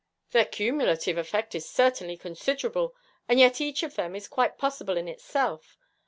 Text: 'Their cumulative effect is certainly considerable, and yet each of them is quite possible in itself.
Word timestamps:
'Their 0.31 0.45
cumulative 0.45 1.15
effect 1.15 1.53
is 1.53 1.69
certainly 1.69 2.17
considerable, 2.17 2.95
and 3.29 3.39
yet 3.39 3.61
each 3.61 3.83
of 3.83 3.93
them 3.93 4.15
is 4.15 4.27
quite 4.27 4.57
possible 4.57 4.97
in 4.97 5.07
itself. 5.07 5.77